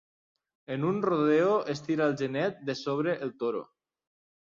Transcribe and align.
En 0.75 0.83
un 0.91 0.95
rodeo, 1.05 1.51
es 1.73 1.83
tira 1.87 2.07
el 2.13 2.17
genet 2.21 2.63
de 2.71 2.77
sobre 2.81 3.15
el 3.27 3.35
toro. 3.45 3.61